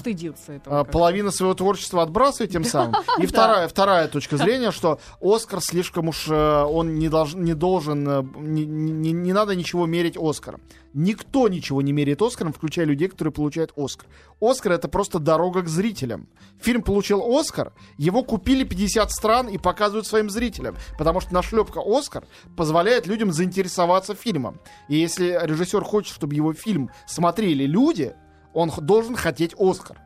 [0.48, 0.80] этого.
[0.80, 2.94] а, половина своего творчества отбрасывает тем самым.
[3.18, 8.08] И вторая, вторая точка зрения, что Оскар слишком уж э, он не, долж- не должен,
[8.08, 10.60] э, не, не- не надо ничего мерить Оскаром.
[10.94, 14.06] Никто ничего не меряет Оскаром, включая людей, которые получают Оскар.
[14.40, 16.28] Оскар это просто дорога к зрителям.
[16.60, 22.24] Фильм получил Оскар, его купили 50 стран и показывают своим зрителям, потому что нашлепка Оскар
[22.56, 24.58] позволяет людям заинтересоваться фильмом.
[24.88, 28.14] И если режиссер хочет, чтобы его фильм смотрели люди,
[28.54, 29.98] он должен хотеть Оскар.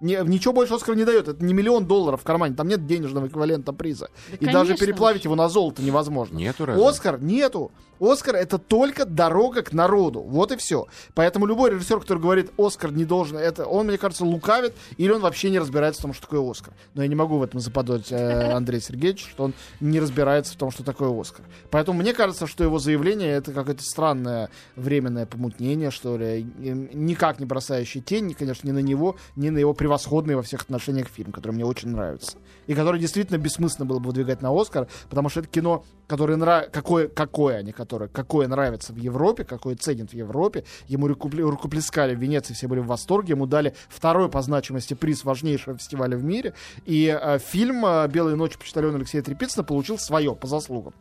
[0.00, 1.28] Не- ничего больше Оскар не дает.
[1.28, 2.54] Это не миллион долларов в кармане.
[2.54, 4.10] Там нет денежного эквивалента приза.
[4.30, 5.24] Да, и даже конечно переплавить уж.
[5.24, 6.36] его на золото невозможно.
[6.36, 6.86] Нету разве?
[6.86, 7.72] Оскар нету.
[8.00, 10.20] Оскар это только дорога к народу.
[10.20, 10.86] Вот и все.
[11.14, 15.20] Поэтому любой режиссер, который говорит, Оскар не должен, это он, мне кажется, лукавит, или он
[15.20, 16.74] вообще не разбирается в том, что такое Оскар.
[16.94, 20.56] Но я не могу в этом заподозрить э, Андрея Сергеевича, что он не разбирается в
[20.56, 21.44] том, что такое Оскар.
[21.70, 27.46] Поэтому мне кажется, что его заявление это какое-то странное временное помутнение, что ли, никак не
[27.46, 31.52] бросающее тень, конечно, ни на него, ни на его превосходный во всех отношениях фильм, который
[31.52, 32.36] мне очень нравится.
[32.66, 36.70] И который действительно бессмысленно было бы выдвигать на Оскар, потому что это кино, которое нравится,
[36.70, 40.64] какое, какое, а не которое, какое нравится в Европе, какое ценят в Европе.
[40.88, 45.78] Ему рукоплескали в Венеции, все были в восторге, ему дали второй по значимости приз важнейшего
[45.78, 46.52] фестиваля в мире.
[46.84, 50.92] И э, фильм э, «Белые ночи» почтальона Алексея Трепицына получил свое по заслугам.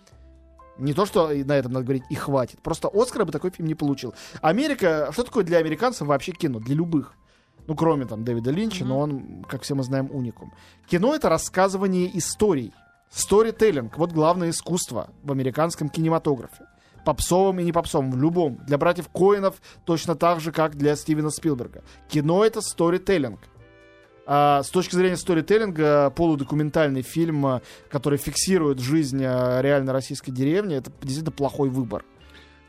[0.77, 2.61] Не то, что на этом надо говорить, и хватит.
[2.61, 4.13] Просто Оскара бы такой фильм не получил.
[4.41, 6.59] Америка, что такое для американцев вообще кино?
[6.59, 7.17] Для любых.
[7.67, 10.53] Ну, кроме там Дэвида Линча, но он, как все мы знаем, уникум.
[10.87, 12.73] Кино— это рассказывание историй.
[13.09, 16.65] Сторителлинг— вот главное искусство в американском кинематографе.
[17.05, 18.57] Попсовым и не попсовым, в любом.
[18.67, 21.83] Для братьев Коинов точно так же, как для Стивена Спилберга.
[22.09, 23.39] Кино— это сторителлинг.
[24.25, 30.75] А, с точки зрения сторителлинга, полудокументальный фильм, а, который фиксирует жизнь а, реально российской деревни,
[30.75, 32.03] это действительно плохой выбор.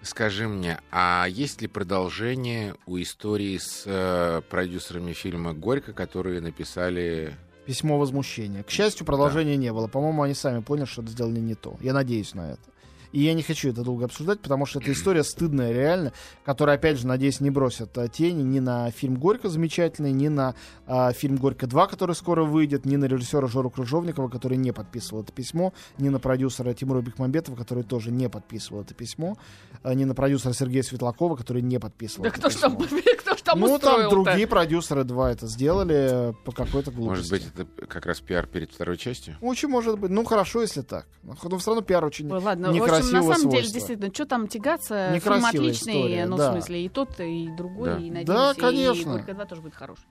[0.03, 7.37] Скажи мне, а есть ли продолжение у истории с э, продюсерами фильма «Горько», которые написали...
[7.67, 8.63] Письмо возмущения.
[8.63, 9.89] К счастью, продолжения не было.
[9.89, 11.77] По-моему, они сами поняли, что это сделали не то.
[11.81, 12.61] Я надеюсь на это.
[13.13, 16.13] И я не хочу это долго обсуждать, потому что эта история стыдная реально,
[16.45, 20.55] которая, опять же, надеюсь, не бросит а, тени ни на фильм «Горько» замечательный, ни на
[20.87, 25.23] а, фильм «Горько 2», который скоро выйдет, ни на режиссера Жору Крыжовникова, который не подписывал
[25.23, 29.37] это письмо, ни на продюсера Тимура Бекмамбетова, который тоже не подписывал это письмо,
[29.83, 32.99] а, ни на продюсера Сергея Светлакова, который не подписывал Да это кто там, письмо.
[32.99, 33.03] ж
[33.49, 37.31] там ну, там другие продюсеры два это сделали э, по какой-то глупости.
[37.31, 39.37] Может быть, это как раз пиар перед второй частью?
[39.41, 40.11] Очень может быть.
[40.11, 41.07] Ну, хорошо, если так.
[41.23, 43.73] Но все равно пиар очень Ой, ладно, в общем, на самом деле, свойства.
[43.73, 46.51] действительно, что там тягаться, фильм Некрасивая отличный, история, ну, да.
[46.51, 47.97] в смысле, и тот, и другой, Да.
[47.99, 49.13] и, надеюсь, Да, и конечно.
[49.13, 50.05] «Горько 2» тоже будет хороший.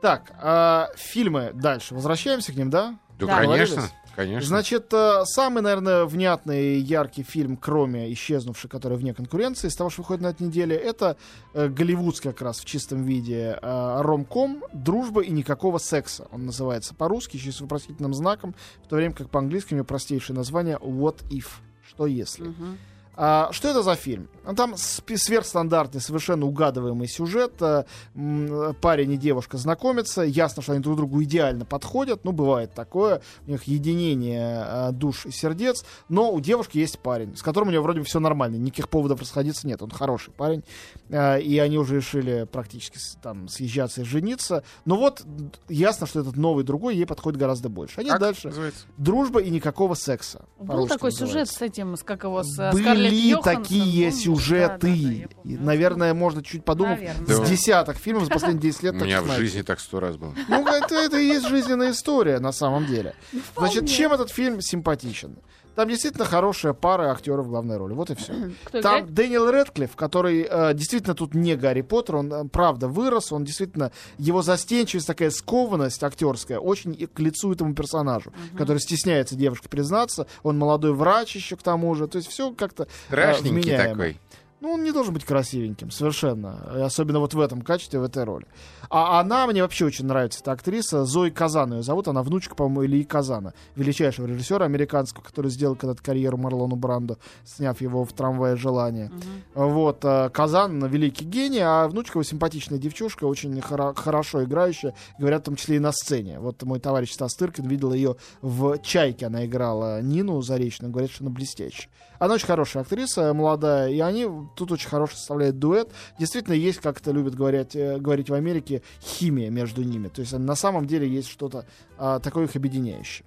[0.00, 1.94] Так, а, фильмы дальше.
[1.94, 2.98] Возвращаемся к ним, да?
[3.18, 3.40] Да, Да.
[3.40, 3.82] конечно,
[4.16, 4.48] конечно.
[4.48, 9.90] Значит, э, самый, наверное, внятный и яркий фильм, кроме «Исчезнувший», который вне конкуренции, из того,
[9.90, 11.16] что выходит на этой неделе, это
[11.52, 16.26] э, голливудский как раз в чистом виде э, ромком «Дружба и никакого секса».
[16.32, 20.36] Он называется по-русски, еще с вопросительным знаком, в то время как по-английски у него простейшее
[20.36, 21.46] название «What if?»
[21.86, 22.44] Что если?
[22.44, 22.78] Мгм.
[23.16, 24.28] А, что это за фильм?
[24.46, 27.52] Ну, Там сверхстандартный, совершенно угадываемый сюжет.
[27.60, 30.22] А, м, Парень и девушка знакомятся.
[30.22, 32.24] Ясно, что они друг другу идеально подходят.
[32.24, 33.22] Ну, бывает такое.
[33.46, 35.84] У них единение а, душ и сердец.
[36.08, 38.56] Но у девушки есть парень, с которым у нее вроде бы все нормально.
[38.56, 39.80] Никаких поводов расходиться нет.
[39.82, 40.64] Он хороший парень.
[41.10, 44.64] А, И они уже решили практически там съезжаться и жениться.
[44.84, 45.22] Но вот
[45.68, 48.00] ясно, что этот новый другой ей подходит гораздо больше.
[48.00, 48.48] Они Как дальше.
[48.48, 48.86] называется?
[48.96, 50.44] Дружба и никакого секса.
[50.58, 51.16] Был такой называется.
[51.26, 52.70] сюжет с этим, с как его, с э,
[53.10, 54.86] Были такие сюжеты.
[54.88, 55.60] Да, да, да, я И, помню.
[55.60, 58.94] наверное, можно чуть подумать, с десяток фильмов за последние 10 лет.
[58.94, 60.34] У меня в жизни так сто раз было.
[60.48, 63.14] Ну, это, это и есть жизненная история, на самом деле.
[63.56, 63.88] Значит, вполне.
[63.88, 65.36] чем этот фильм симпатичен?
[65.74, 67.94] Там действительно хорошая пара актеров в главной роли.
[67.94, 68.32] Вот и все.
[68.64, 69.14] Кто Там играет?
[69.14, 73.90] Дэниел Рэдклифф, который э, действительно тут не Гарри Поттер, он э, правда вырос, он действительно,
[74.18, 80.26] его застенчивость, такая скованность актерская очень и к лицу этому персонажу, который стесняется девушке признаться,
[80.42, 83.90] он молодой врач еще к тому же, то есть все как-то э, Страшненький вменяемо.
[83.90, 84.20] такой.
[84.64, 86.86] Ну, он не должен быть красивеньким, совершенно.
[86.86, 88.46] Особенно вот в этом качестве, в этой роли.
[88.88, 91.04] А она, мне вообще очень нравится, эта актриса.
[91.04, 92.08] Зои Казан ее зовут.
[92.08, 93.52] Она внучка, по-моему, Ильи Казана.
[93.76, 99.12] Величайшего режиссера американского, который сделал когда-то карьеру Марлону Бранду, сняв его в «Трамвае желания».
[99.54, 100.02] Вот.
[100.02, 105.44] э, Казан— великий гений, а внучка его симпатичная девчушка, очень хоро- хорошо играющая, говорят, в
[105.44, 106.40] том числе и на сцене.
[106.40, 111.24] Вот мой товарищ Стас Тыркин видел ее в «Чайке», она играла Нину Заречную, говорят, что
[111.24, 111.90] она блестящая.
[112.18, 115.90] Она очень хорошая актриса, молодая, и они тут очень хорошо составляют дуэт.
[116.18, 120.08] Действительно, есть, как это любят говорить, э, говорить в Америке, химия между ними.
[120.08, 121.66] То есть э, на самом деле есть что-то
[121.98, 123.26] а, такое их объединяющее.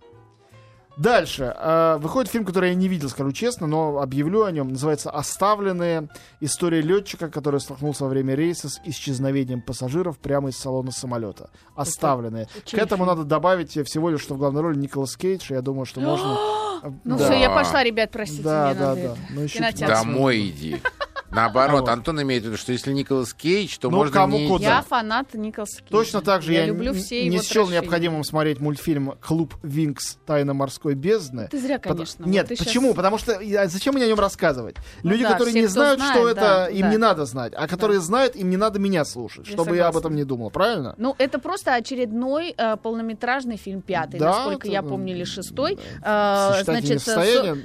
[0.98, 1.54] Дальше.
[1.56, 4.70] э, выходит фильм, который я не видел, скажу честно, но объявлю о нем.
[4.70, 6.10] Называется «Оставленные.
[6.42, 11.50] История летчика, который столкнулся во время рейса с исчезновением пассажиров прямо из салона самолета».
[11.76, 12.48] «Оставленные».
[12.48, 13.16] К чей этому фильм?
[13.16, 15.52] надо добавить всего лишь, что в главной роли Николас Кейдж.
[15.52, 16.38] и Я думаю, что можно...
[17.04, 17.26] Ну да.
[17.26, 19.00] все, я пошла, ребят, простите, Да, да, надо да.
[19.00, 19.18] это.
[19.32, 19.86] Ну, еще Кинотеатр.
[19.88, 20.16] 15 минут.
[20.16, 20.82] Домой иди.
[21.32, 21.90] Наоборот, Вот.
[21.90, 24.48] Антон имеет в виду, что если Николас Кейдж, то Ну, можно кому не...
[24.48, 24.64] куда.
[24.66, 25.92] Я фанат Николаса Кейджа.
[25.92, 30.18] Точно так же я, люблю все не его счел необходимым смотреть мультфильм «Клуб Винкс.
[30.26, 31.48] Тайна морской бездны».
[31.52, 32.24] Ты зря, Под- конечно.
[32.26, 32.94] Нет, Вот почему?
[32.94, 34.78] Потому что я- зачем мне о нем рассказывать?
[35.04, 36.90] Ну Люди, да, которые все, не знают, знает, что это, да, им да.
[36.92, 37.54] не надо знать.
[37.56, 40.50] А которые знают, им не надо меня слушать, Я чтобы я об этом не думал.
[40.50, 40.96] Правильно?
[40.98, 45.24] Ну, это просто очередной э, полнометражный фильм, пятый, Да, насколько это, я да, помню, или
[45.26, 45.78] шестой.
[46.04, 47.16] Э, значит, со-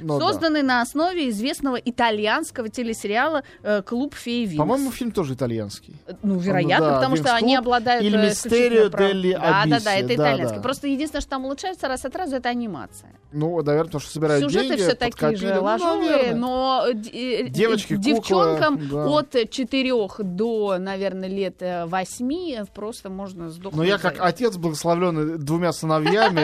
[0.03, 0.18] да.
[0.18, 4.58] созданный на основе известного итальянского телесериала э, «Клуб феи Винкс».
[4.58, 5.96] По-моему, фильм тоже итальянский.
[6.22, 8.04] Ну, вероятно, да, потому Винкс что они обладают...
[8.04, 10.56] или э, «Мистерио делли Да, да, да, Абисси», это да, итальянский.
[10.56, 10.62] да.
[10.62, 13.10] Просто единственное, что там улучшается раз от раза, это анимация.
[13.32, 15.36] Ну, наверное, потому что собирают Сюжеты деньги, все такие подкопили.
[15.48, 16.34] же Ну, ложовые, наверное.
[16.34, 19.06] но э, э, Девочки, э, девчонкам да.
[19.06, 23.74] от 4 до, наверное, лет 8 просто можно сдохнуть.
[23.74, 26.40] Но я как отец, благословленный двумя сыновьями,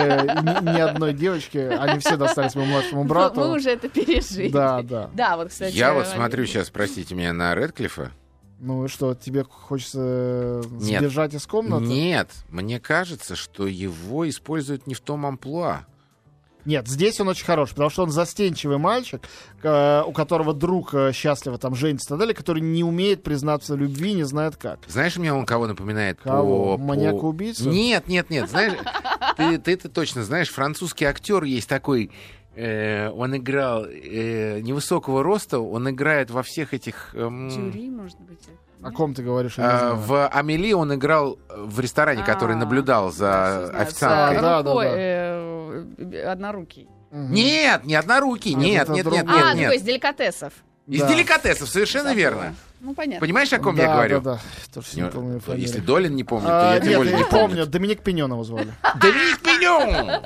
[0.75, 3.41] ни, одной девочки, они все достались моему младшему брату.
[3.41, 4.51] Мы уже это пережили.
[4.51, 5.11] Да, да.
[5.13, 5.77] Да, вот, кстати.
[5.77, 8.13] Я вот э, смотрю сейчас, простите меня, на Редклифа.
[8.61, 11.01] Ну что, тебе хочется э, Нет.
[11.01, 11.85] сбежать из комнаты?
[11.85, 15.87] Нет, мне кажется, что его используют не в том амплуа.
[16.65, 19.23] Нет, здесь он очень хорош, потому что он застенчивый мальчик,
[19.63, 23.75] э, у которого друг э, счастливо там женится и так далее, который не умеет признаться
[23.75, 24.81] в любви, не знает как.
[24.89, 26.19] Знаешь, мне он кого напоминает?
[26.21, 26.77] Кого?
[26.77, 27.71] По, Маньяка-убийцу?
[27.71, 28.51] Нет, нет, нет.
[28.51, 28.75] Знаешь,
[29.37, 30.51] ты, ты это точно знаешь.
[30.51, 32.11] Французский актер есть такой.
[32.59, 35.61] Э, он играл э, невысокого роста.
[35.61, 37.15] Он играет во всех этих.
[37.15, 38.41] эм, Жюри, может быть.
[38.83, 39.55] О ком ты говоришь?
[39.59, 39.97] э, знаю.
[39.97, 44.37] в Амели он играл в ресторане, который А, наблюдал да, за официанткой.
[44.37, 44.85] С, э, Да, да, да.
[44.85, 46.89] э, однорукий.
[47.11, 49.65] Нет, не однорукий, А, нет, нет, нет, а, нет, нет.
[49.65, 50.53] такой из деликатесов.
[50.87, 52.55] Из деликатесов, совершенно верно.
[52.81, 53.21] Ну, понятно.
[53.21, 54.21] Понимаешь, о ком да, я говорю?
[54.21, 54.41] Да, да,
[54.75, 55.67] Тоже не Не- помню фамилию.
[55.67, 57.49] Если Долин не помнит, А, то я тем более я не помню.
[57.49, 57.67] помню.
[57.67, 58.73] Доминик его звали.
[59.01, 60.23] Доминик Пиньон!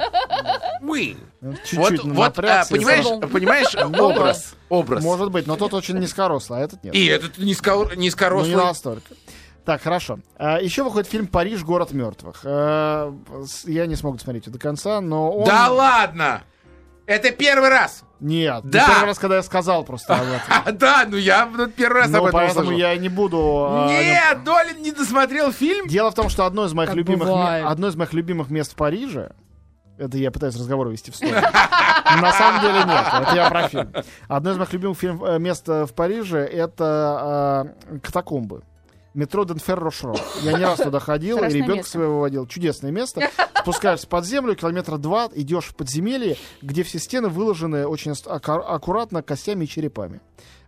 [0.83, 1.17] Мы!
[1.41, 5.03] Ну, Вот, Чуть-чуть вот, напрягся а, понимаешь, понимаешь, образ, образ.
[5.03, 6.95] Может быть, но тот очень низкорослый, а этот нет.
[6.95, 8.55] И этот низко, Ну, не низкорослый.
[8.55, 9.15] настолько.
[9.65, 10.19] Так, хорошо.
[10.37, 11.63] А, еще выходит фильм «Париж.
[11.63, 12.41] Город мертвых».
[12.45, 13.15] А,
[13.65, 15.45] я не смогу смотреть его до конца, но он...
[15.47, 16.43] Да ладно!
[17.07, 18.03] Это первый раз!
[18.23, 18.81] Нет, Да!
[18.81, 20.41] не первый раз, когда я сказал просто об этом.
[20.49, 23.67] А, да, ну я ну, первый раз об Ну, этом поэтому я не буду...
[23.69, 25.89] а, Нет, Долин не досмотрел фильм.
[25.89, 29.33] Дело в том, что одно из моих любимых одно из моих любимых мест в Париже.
[29.99, 31.41] Это я пытаюсь разговор вести в сторону.
[31.43, 33.93] На самом деле нет, это я про фильм.
[34.29, 38.63] Одно из моих любимых э, мест э, в Париже это э, катакомбы.
[39.15, 40.17] Метро Денферро-Шро.
[40.43, 42.47] Я не раз туда ходил, и ребенка своего водил.
[42.47, 43.29] Чудесное место.
[43.61, 49.65] Спускаешься под землю, километра два, идешь в подземелье, где все стены выложены очень аккуратно костями
[49.65, 50.21] и черепами.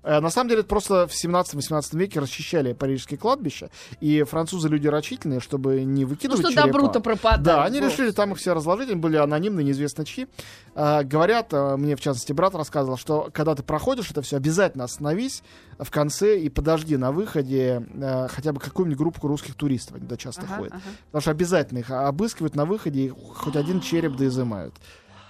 [0.04, 4.86] Э, На самом деле, это просто в 17-18 веке расчищали парижские кладбища, и французы люди
[4.86, 6.66] рачительные, чтобы не Ну выкидывать что черепа.
[6.66, 7.42] добру-то пропадает.
[7.42, 7.90] Да, они Вов.
[7.92, 10.26] решили там их все разложить, они были анонимны, неизвестно чьи.
[10.74, 14.84] А, говорят, а, мне в частности брат рассказывал, что когда ты проходишь это все, обязательно
[14.84, 15.42] остановись
[15.78, 20.16] в конце и подожди на выходе а, хотя бы какую-нибудь группу русских туристов, они туда
[20.16, 20.72] часто Ага, ходят.
[20.74, 20.82] ага.
[21.06, 24.74] Потому что обязательно их обыскивают на выходе и хоть один череп да изымают.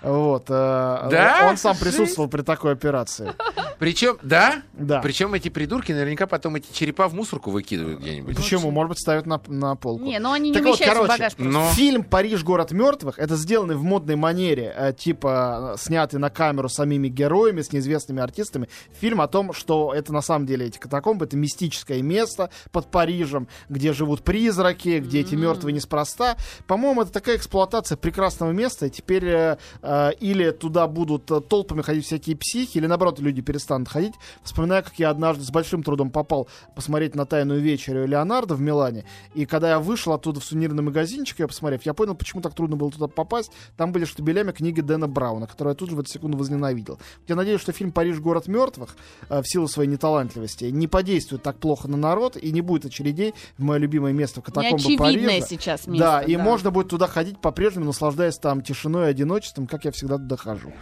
[0.04, 0.44] Вот.
[0.48, 1.48] а, Да?
[1.48, 3.32] Он сам присутствовал при такой операции.
[3.78, 4.62] Причем, да?
[4.72, 5.00] Да.
[5.00, 8.36] Причем эти придурки наверняка потом эти черепа в мусорку выкидывают где-нибудь.
[8.36, 8.70] Почему?
[8.70, 10.04] Может быть, ставят на, на полку.
[10.04, 11.34] Не, ну они не Так вот, умещаются в короче, багаж.
[11.34, 11.52] просто.
[11.52, 11.70] Но...
[11.72, 12.44] Фильм «Париж.
[12.44, 17.62] Город мертвых»— это сделанный в модной манере, э, типа э, снятый на камеру самими героями,
[17.62, 18.68] с неизвестными артистами.
[19.00, 23.48] Фильм о том, что это на самом деле эти катакомбы— это мистическое место под Парижем,
[23.68, 26.36] где живут призраки, где эти мертвые неспроста.
[26.66, 28.86] По-моему, это такая эксплуатация прекрасного места.
[28.86, 33.18] И теперь э, э, э, или туда будут э, толпами ходить всякие психи, или наоборот
[33.18, 34.14] люди перестанут ходить.
[34.42, 39.04] Вспоминаю, как я однажды с большим трудом попал посмотреть на «Тайную вечерю» Леонардо в Милане,
[39.34, 42.76] и когда я вышел оттуда в сувенирный магазинчик, я посмотрев, я понял, почему так трудно
[42.76, 43.50] было туда попасть.
[43.76, 46.98] Там были штабелями книги Дэна Брауна, которые я тут же в эту секунду возненавидел.
[47.26, 48.20] Я надеюсь, что фильм «Париж.
[48.20, 48.96] Город мертвых»
[49.28, 53.34] э, в силу своей неталантливости не подействует так плохо на народ и не будет очередей
[53.58, 55.46] в мое любимое место в катакомбах Парижа.
[55.46, 56.04] сейчас место.
[56.04, 60.18] Да, и можно будет туда ходить по-прежнему, наслаждаясь там тишиной и одиночеством, как я всегда
[60.18, 60.72] туда хожу.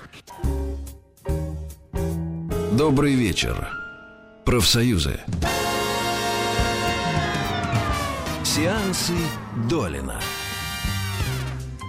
[2.76, 3.70] Добрый вечер.
[4.44, 5.18] Профсоюзы.
[8.44, 9.14] Сеансы
[9.70, 10.20] Долина.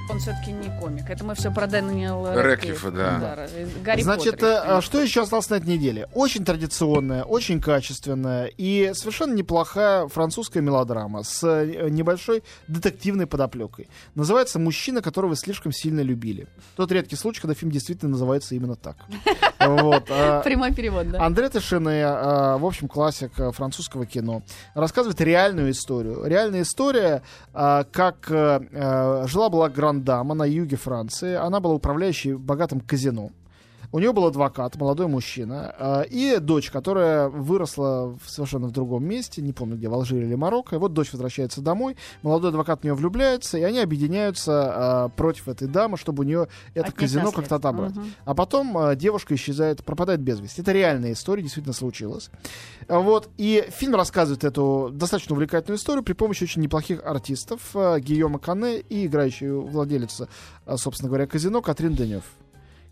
[0.10, 1.10] Он все-таки не комик.
[1.10, 3.48] Это мы все про Дэниела Рэдклиффа, да.
[3.84, 6.10] Гарри Значит, Поттер, э, что еще осталось на этой неделе?
[6.14, 13.88] Очень традиционная, очень качественная и совершенно неплохая французская мелодрама с э, небольшой детективной подоплекой.
[14.16, 16.48] Называется «Мужчина, которого вы слишком сильно любили».
[16.76, 18.98] Тот редкий случай, когда фильм действительно называется именно так.
[19.66, 20.08] Вот.
[20.10, 21.22] а, Прямой перевод, да.
[21.26, 26.26] Андре Тишине, э, в общем, классик э, французского кино, рассказывает реальную историю.
[26.26, 27.22] Реальная история,
[27.54, 31.36] э, как э, э, жила-была грандама на юге Франции.
[31.36, 33.30] Она была управляющей богатым казино.
[33.94, 39.06] У нее был адвокат, молодой мужчина, э, и дочь, которая выросла в совершенно в другом
[39.06, 40.76] месте, не помню где, в Алжире или Марокко.
[40.76, 45.48] И вот дочь возвращается домой, молодой адвокат в нее влюбляется, и они объединяются э, против
[45.48, 47.96] этой дамы, чтобы у нее это Отнять казино как-то отобрать.
[47.96, 48.06] Мгм.
[48.26, 50.64] А потом э, девушка исчезает, пропадает без вести.
[50.64, 52.32] Это реальная история, действительно случилось.
[52.88, 53.30] А Вот.
[53.38, 57.76] И фильм рассказывает эту достаточно увлекательную историю при помощи очень неплохих артистов.
[57.76, 60.30] Гийома Кане и играющая владелица,
[60.78, 62.24] собственно говоря, казино Катрин Денев.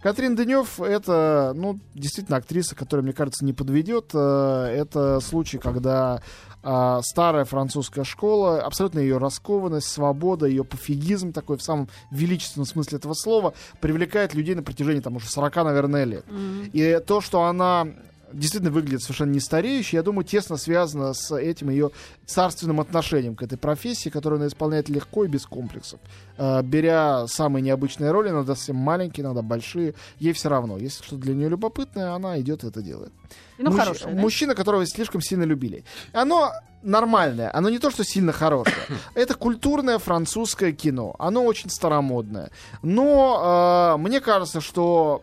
[0.02, 4.12] Катрин Денев это, ну, действительно актриса, которая, мне кажется, не подведет.
[4.14, 6.22] Э, Это случай, когда
[6.64, 13.00] а, старая французская школа, абсолютно ее раскованность, свобода, ее пофигизм такой в самом величественном смысле
[13.00, 16.26] этого слова привлекает людей на протяжении там уже 40, наверное, лет.
[16.30, 16.70] Мгм.
[16.72, 17.88] И то, что она
[18.34, 21.92] действительно выглядит совершенно не стареющей, я думаю, тесно связано с этим ее
[22.26, 26.00] царственным отношением к этой профессии, которую она исполняет легко и без комплексов.
[26.38, 30.78] Э, беря самые необычные роли, иногда совсем маленькие, иногда большие, ей все равно.
[30.78, 33.12] Если что-то для нее любопытное, она идет и это делает.
[33.58, 34.22] Ну, Мужч- хорошее, да?
[34.22, 35.84] Мужчина, которого слишком сильно любили.
[36.14, 38.76] Оно нормальное, оно не то, что сильно хорошее.
[39.16, 41.16] Это культурное французское кино.
[41.20, 42.50] Оно очень старомодное.
[42.82, 45.22] Но э, мне кажется, что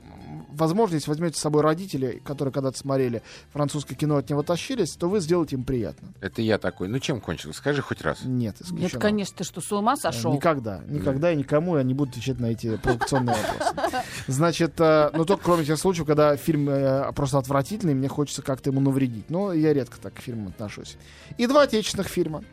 [0.50, 5.08] возможно, если возьмете с собой родителей, которые когда-то смотрели французское кино, от него тащились, то
[5.08, 6.08] вы сделаете им приятно.
[6.20, 6.88] Это я такой.
[6.88, 7.56] Ну, чем кончилось?
[7.56, 8.20] Скажи хоть раз.
[8.24, 8.82] Нет, исключено.
[8.82, 10.32] Нет, конечно, ты что, с ума сошел?
[10.32, 10.82] Никогда.
[10.86, 13.96] Никогда и никому я не буду отвечать на эти провокационные вопросы.
[14.26, 18.70] Значит, э, ну только кроме тех случаев, когда фильм э, просто отвратительный, мне хочется как-то
[18.70, 19.30] ему навредить.
[19.30, 20.96] Но я редко так к фильмам отношусь.
[21.36, 22.44] И два отечественных фильма.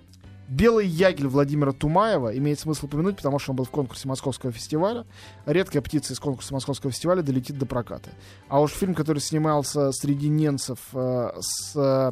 [0.47, 5.05] «Белый ягель» Владимира Тумаева имеет смысл упомянуть, потому что он был в конкурсе Московского фестиваля.
[5.45, 8.11] Редкая птица из конкурса Московского фестиваля долетит до проката.
[8.47, 12.11] А уж фильм, который снимался среди немцев э, с э,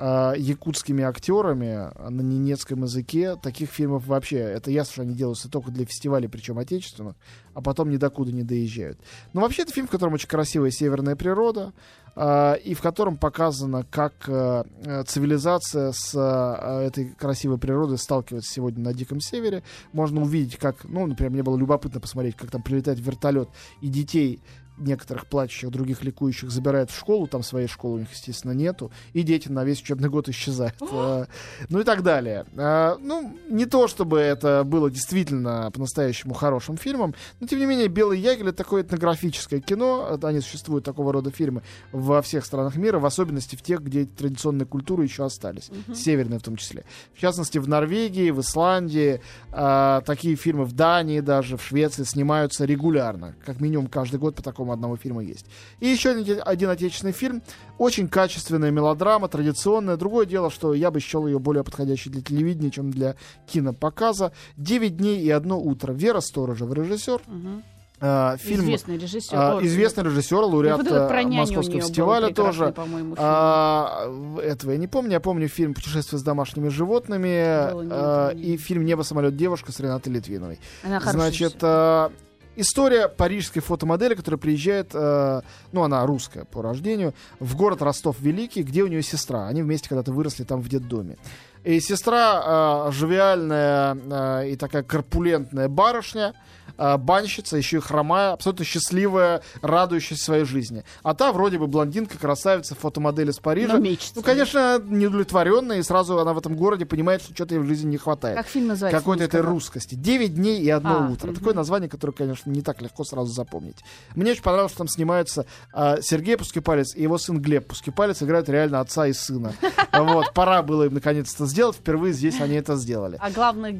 [0.00, 5.70] э, якутскими актерами на ненецком языке, таких фильмов вообще, это ясно, что они делаются только
[5.70, 7.16] для фестивалей, причем отечественных,
[7.54, 8.98] а потом ни докуда не доезжают.
[9.32, 11.72] Но вообще это фильм, в котором очень красивая северная природа,
[12.16, 14.64] э, и в котором показано, как э,
[15.06, 19.62] цивилизация с э, этой красивой природой сталкивается сегодня на Диком Севере.
[19.92, 23.50] Можно увидеть, как, ну, например, мне было любопытно посмотреть, как там прилетает вертолет,
[23.82, 24.40] и детей
[24.80, 29.22] некоторых плачущих, других ликующих забирают в школу, там своей школы у них, естественно, нету, и
[29.22, 30.74] дети на весь учебный год исчезают.
[30.80, 31.26] Э,
[31.68, 32.46] Ну и так далее.
[32.56, 37.88] Э, Ну, не то, чтобы это было действительно по-настоящему хорошим фильмом, но, тем не менее,
[37.88, 41.62] «Белый ягель»— это такое этнографическое кино, они существуют, такого рода фильмы,
[41.92, 46.42] во всех странах мира, в особенности в тех, где традиционные культуры еще остались, северные в
[46.42, 46.84] том числе.
[47.14, 49.20] В частности, в Норвегии, в Исландии,
[49.52, 53.34] э, такие фильмы в Дании даже, в Швеции снимаются регулярно.
[53.44, 55.46] Как минимум каждый год по такому одному фильму есть.
[55.80, 57.42] И еще один, отечественный фильм.
[57.78, 59.96] Очень качественная мелодрама, традиционная.
[59.96, 64.32] Другое дело, что я бы счел ее более подходящей для телевидения, чем для кинопоказа.
[64.56, 65.92] «Девять дней и одно утро».
[65.92, 67.20] Вера Сторожева, режиссер.
[67.26, 67.62] Мгм.
[68.02, 69.36] Э, фильм, Известный режиссер.
[69.38, 72.72] а, известный режиссер, ну, лауреат вот этот про э, Московского фестиваля тоже.
[72.72, 73.14] по-моему.
[73.18, 75.12] А, этого я не помню.
[75.12, 80.14] Я помню фильм «Путешествие с домашними животными» а, и фильм «Небо, самолет, девушка» с Ренатой
[80.14, 80.58] Литвиновой.
[80.82, 82.10] Она Значит, а,
[82.56, 85.40] история парижской фотомодели, которая приезжает, э,
[85.72, 89.46] ну, она русская по рождению, в город Ростов-Великий, где у нее сестра.
[89.46, 91.16] Они вместе когда-то выросли там в детдоме.
[91.64, 93.94] И сестра э, живиальная
[94.42, 96.32] э, и такая корпулентная барышня,
[96.78, 100.84] э, банщица, еще и хромая, абсолютно счастливая, радующаяся своей жизни.
[101.02, 103.76] А та вроде бы блондинка, красавица, фотомодель из Парижа.
[103.76, 107.66] Мечется, ну, конечно, неудовлетворенная, и сразу она в этом городе понимает, что что-то ей в
[107.66, 108.38] жизни не хватает.
[108.38, 108.98] Как фильм называется?
[108.98, 109.94] Какой-то этой русскости.
[109.94, 111.26] Девять дней и одно А, утро.
[111.26, 111.36] мгм.
[111.36, 113.76] Такое название, которое, конечно, не так легко сразу запомнить.
[114.14, 115.44] Мне очень понравилось, что там снимаются
[115.74, 119.52] а, Сергей Пускипалец и его сын Глеб Пускипалец играют реально отца и сына.
[119.92, 121.76] Вот, пора было им наконец-то сделать.
[121.76, 123.16] Впервые здесь они это сделали.
[123.20, 123.72] А главная?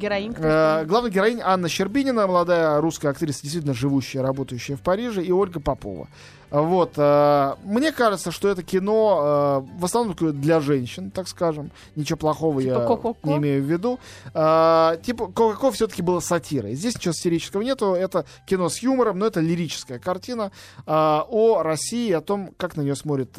[0.83, 5.59] Э, Главная героиня Анна Щербинина, молодая русская актриса, действительно живущая, работающая в Париже, и Ольга
[5.59, 6.07] Попова.
[6.51, 6.93] Вот.
[6.97, 11.71] э, Мне кажется, что это кино э, в основном такое для женщин, так скажем.
[11.95, 13.27] Ничего плохого Типа я «Ко-ко-ко»?
[13.27, 13.99] не имею в виду.
[14.33, 16.75] Э, Типа Кока-Ко все-таки было сатирой.
[16.75, 17.93] Здесь ничего сатирического нету.
[17.93, 20.51] Это кино с юмором, но это лирическая картина
[20.85, 23.35] о России, о том, как на нее смотрят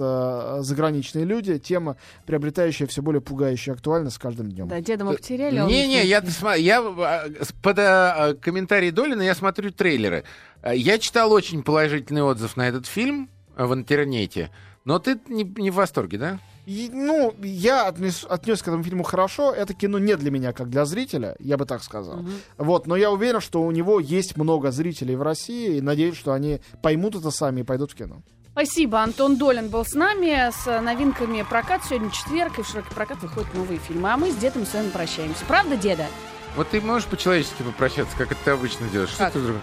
[0.64, 1.58] заграничные люди.
[1.58, 1.96] Тема,
[2.26, 4.68] приобретающая все более пугающую актуальность с каждым днем.
[4.68, 5.60] Да, деда мы потеряли.
[5.60, 6.22] он- Не-не, я,
[6.56, 7.28] я а,
[7.62, 10.24] под а, комментарий Долина я смотрю трейлеры.
[10.62, 14.50] А, Я читал очень положительный отзыв на этот фильм а, в интернете,
[14.84, 16.38] но ты не, не в восторге, да?
[16.64, 19.52] И, ну, я отнес, отнес к этому фильму хорошо.
[19.52, 22.18] Это кино не для меня, как для зрителя, я бы так сказал.
[22.18, 22.32] Мгм.
[22.58, 26.32] Вот, но я уверен, что у него есть много зрителей в России, и надеюсь, что
[26.32, 28.22] они поймут это сами и пойдут в кино.
[28.52, 29.00] Спасибо.
[29.02, 31.82] Антон Долин был с нами с новинками прокат.
[31.84, 34.12] Сегодня четверг, и в широкий прокат выходят новые фильмы.
[34.12, 35.44] А мы с дедом с вами прощаемся.
[35.46, 36.06] Правда, деда?
[36.54, 39.08] Вот ты можешь по-человечески попрощаться, как это ты обычно делаешь?
[39.08, 39.32] Что Как?
[39.32, 39.56] ты вдруг...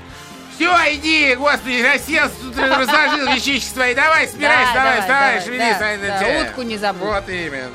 [0.60, 3.96] Все, иди, господи, расселся, тут разложил вещички свои.
[3.96, 5.78] Давай, собирайся, Да, давай, давай, давай, шевелись.
[5.80, 7.02] да, да, утку не забудь.
[7.08, 7.70] Вот именно.